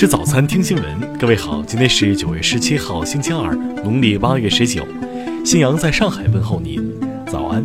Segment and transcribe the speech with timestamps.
[0.00, 1.18] 吃早餐，听新闻。
[1.18, 3.54] 各位好，今天是九月十七号，星期二，
[3.84, 4.82] 农历八月十九。
[5.44, 7.62] 信阳在上海问候您，早安。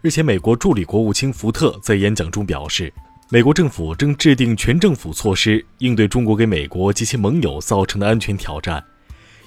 [0.00, 2.94] 日前，美国助理国务卿福特在演讲中表示，
[3.30, 8.80] 美国政府正制定全政府措施，应对中国给美国及其盟友造成的安全挑战。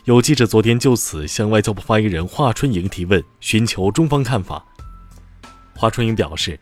[0.09, 4.65] 有记者昨天就此向外交部发言人华春莹提问，寻求中方看法。
[5.75, 6.59] 华春莹表示，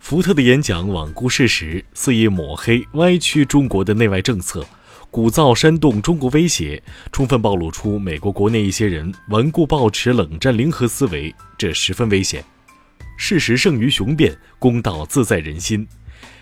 [0.00, 4.66] 福特的演讲罔顾事实，肆意抹黑、歪曲中国的内外政策，
[5.12, 6.82] 鼓噪煽动中国威胁，
[7.12, 12.44] 充分暴露出美国国内一些人顽固抱持冷战零和思维，这十分危险。
[13.16, 15.86] 事实胜于雄辩，公道自在人心。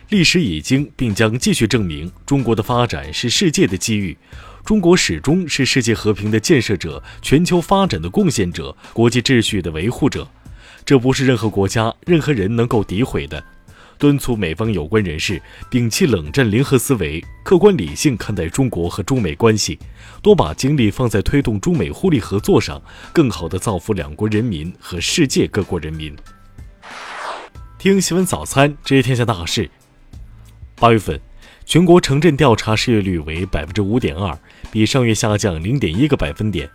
[0.08, 4.16] 历史已经并将继续证明，中国的发展是世界的机遇，
[4.64, 10.28] 中国始终是世界和平的建设者、全球发展的贡献者、国际秩序的维护者。
[10.84, 13.42] 这不是任何国家、任何人能够诋毁的。
[13.98, 19.78] 敦促美方有关人士摒弃冷战零和思维，客观理性看待中国和中美关系，
[20.22, 26.16] 多把精力放在推动中美互利合作上，更好地造福两国人民和世界各国人民。
[27.80, 29.70] 听新闻早餐，知天下大事。
[30.76, 31.18] 八月份，
[31.64, 34.38] 全国城镇调查失业率为百分之五点二，
[34.70, 36.68] 比上月下降零点一个百分点。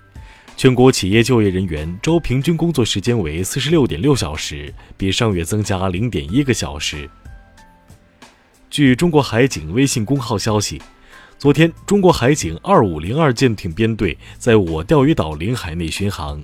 [0.57, 7.07] 全国企业就业人员周平均工作时间为四十六点六小时，比上月增加零点一个小时。
[8.71, 10.81] 据中国海警微信公号消息，
[11.37, 16.41] 昨天，中国海警二五零二舰艇编队在我钓鱼岛领海内巡航。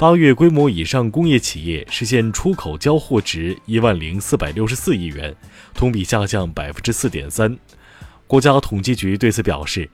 [0.00, 5.36] 八月规模以上工业企业实现出口交货值一万零四百六十四亿元，
[5.74, 7.54] 同比下降百分之四点三。
[8.26, 9.90] 国家统计局对此表示，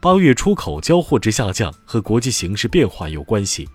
[0.00, 3.68] 八月出口交货值下降和国际形势变化有关系。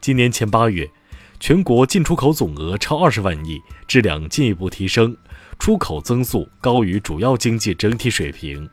[0.00, 0.90] 今年前八月，
[1.38, 5.14] 全国进出口总额超二十万亿，质量进一步提升，
[5.58, 8.66] 出口增速高于主要经济整体水平。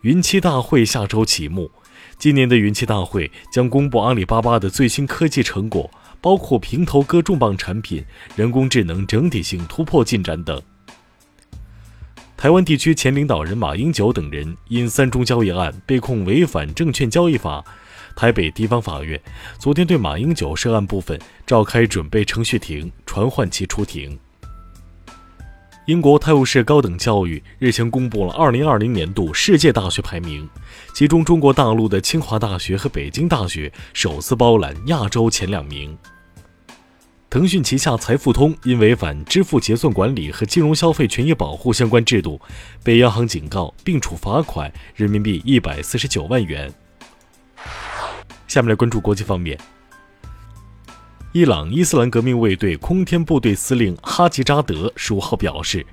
[0.00, 1.70] 云栖大会下周启幕。
[2.18, 5.90] 今年的云栖大会将公布阿里巴巴的最新科技成果，
[6.20, 8.04] 包括平头哥重磅产品、
[8.34, 10.60] 人工智能整体性突破进展等。
[12.36, 17.64] 台湾地区前领导人马英九等人因三中交易案被控违反证券交易法，
[18.14, 19.20] 台北地方法院
[19.58, 24.18] 昨天对马英九涉案部分召开准备程序庭，传唤其出庭。
[25.86, 30.48] 英国泰晤士高等教育日前公布了2020年度世界大学排名，
[30.92, 35.96] 其中中国大陆的清华大学和北京大学首次包揽亚洲前两名。
[37.30, 42.40] 腾讯旗下财付通因违反支付结算管理和金融消费权益保护相关制度，
[42.82, 46.72] 被央行警告并处罚款人民币149万元。
[48.48, 49.56] 下面来关注国际方面。
[51.36, 55.84] 伊朗伊斯兰革命卫队空天部队司令哈吉扎德十五号表示，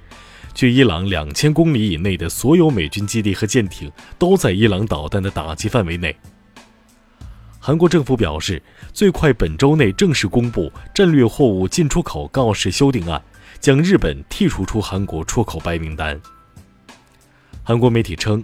[0.54, 6.16] 距伊朗两千公里以内的所有美军基地和舰艇都在伊朗导弹的打击范围内。
[7.60, 13.22] 韩国政府表示，最快本周内正式公布战略货物进出口告示修订案，
[13.60, 16.18] 将日本剔除出韩国出口白名单。
[17.64, 18.44] 韩国媒体称。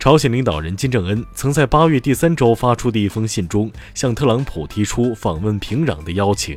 [0.00, 6.56] 朝鲜领导人金正恩曾在八月第三周发出的一封信中，向特朗普提出访问平壤的邀请。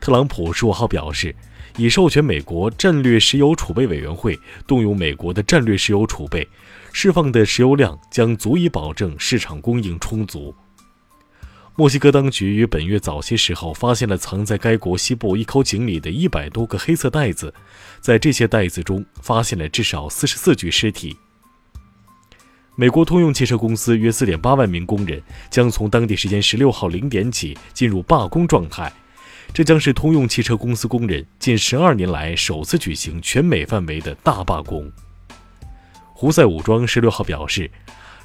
[0.00, 1.32] 特朗普十五号表示，
[1.76, 6.46] 已授权美国战略石油储备委员会动用美国的战略石油储备，
[6.92, 10.52] 释放的石油量将足以保证市场供应充足。
[11.78, 17.54] 墨西哥当局于本月早些时候发现了藏在该国西部一口井里的一百多个黑色袋子，
[18.00, 21.16] 在这些袋子中发现了至少四十四具尸体。
[22.74, 28.92] 美国通用汽车公司约四点八万名工人将从当地时间十六号零点起进入罢工状态，
[29.54, 34.90] 这将是通用汽车公司工人近十二年来首次举行全美范围的大罢工。
[36.12, 37.70] 胡塞武装十六号表示，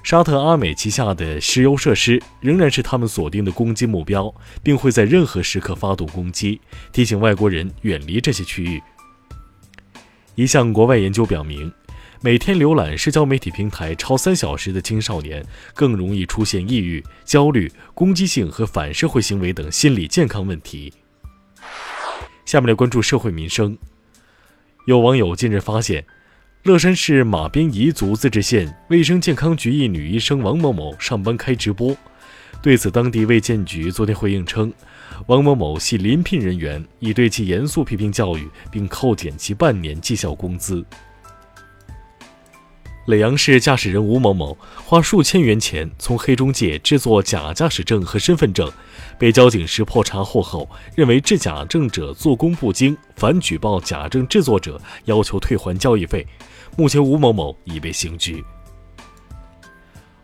[0.03, 6.59] 沙特阿美旗下的石油设施仍然是他们锁定的攻击目标，并会在任何时刻发动攻击，
[6.91, 8.83] 提醒外国人远离这些区域。
[10.35, 11.71] 一项国外研究表明。
[12.25, 20.93] 每天浏览社交媒体平台超三小时的青少年，更容易出现抑郁、焦虑、攻击性和反社会行为等心理健康问题。
[22.45, 23.77] 下面来关注社会民生。
[24.85, 26.05] 有网友近日发现，
[26.63, 31.93] 乐山市马边彝族自治县卫生健康局一女医生王某某上班开直播。
[32.61, 34.71] 对此，当地卫健局昨天回应称，
[35.25, 40.85] 王某某系临聘人员，已对其严肃批评教育，并扣减其半年绩效工资。
[43.07, 48.71] 耒阳市驾驶人吴某某花数千元钱从黑中介制作假驾驶证和身份证，
[49.19, 56.25] 被交警识破查获后，认为制假证者做工不精，反举报假证制作者，要求退还交易费。
[56.75, 58.43] 目前，吴某某已被刑拘。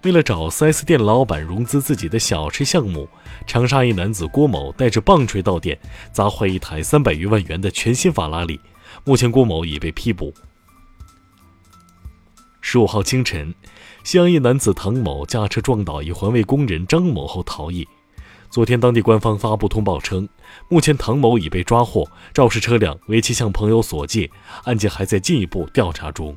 [0.03, 3.07] 为了找 4S 店老板融资自己的小吃项目，
[3.45, 5.77] 长沙一男子郭某带着棒槌到店，
[6.11, 8.59] 砸坏一台三百余万元的全新法拉利。
[9.03, 10.33] 目前，郭某已被批捕。
[12.61, 13.53] 十五号清晨，
[14.03, 17.87] 西安一男子唐某驾车撞倒一环卫工人张某后逃逸。
[18.49, 20.27] 昨天，当地官方发布通报称，
[20.69, 24.31] 目前唐某已被抓获，肇事车辆为其向朋友所借，
[24.63, 26.35] 案件还在进一步调查中。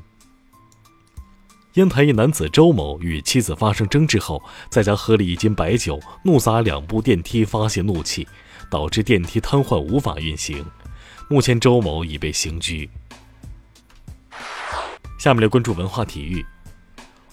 [1.73, 4.39] 烟台一男子周某与妻子发生争执后，
[4.69, 8.27] 在家喝了一斤白酒，怒砸两部电梯，发泄怒气，
[8.69, 10.63] 导致电梯瘫痪无法运行。
[11.27, 12.87] 目前，周某已被刑拘。
[15.17, 16.45] 下面来关注文化体育。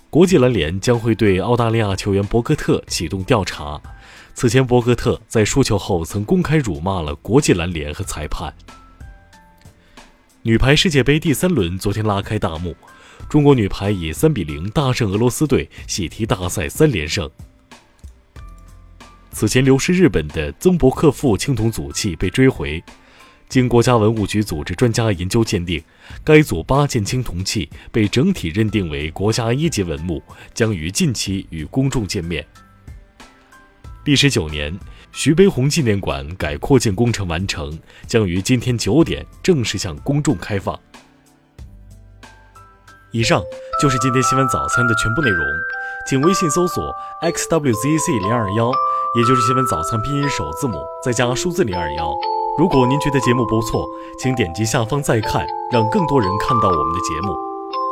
[0.09, 3.79] 国际篮联将会对澳大利亚球员博格特启动调查。
[4.41, 8.51] 此前，博格特在输球后曾公开辱骂了国际篮联和裁判。
[10.41, 12.75] 女排世界杯第三轮昨天拉开大幕，
[13.29, 17.31] 中国女排以三比零大胜俄罗斯队，喜提大赛三连胜。
[19.31, 22.83] 此前流失日本的曾伯克夫青铜组器被追回。
[23.47, 25.85] 经国家文物局组织专家研究鉴定，
[26.25, 30.23] 该组八件青铜器被整体认定为国家一级文物，
[30.55, 32.43] 将于近期与公众见面。
[34.11, 34.77] 历时九年，
[35.13, 37.79] 徐悲鸿纪念馆改扩建工程完成，
[38.09, 40.77] 将于今天九点正式向公众开放。
[43.13, 43.41] 以上
[43.81, 45.47] 就是今天新闻早餐的全部内容，
[46.09, 46.93] 请微信搜索
[47.23, 48.73] xwzc 零二幺，
[49.15, 52.13] 也就是新闻早餐拼音首字母再加数字零二幺。
[52.59, 53.87] 如果您觉得节目不错，
[54.21, 57.33] 请点击下方再看，让更多人看到我们的节目。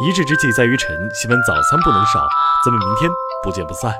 [0.04, 2.26] 一日之计在于晨，新闻早餐不能少，
[2.64, 3.08] 咱们明天
[3.44, 3.94] 不见不散。